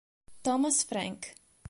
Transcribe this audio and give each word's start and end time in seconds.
Thomas 0.41 0.81
Frank 0.81 1.37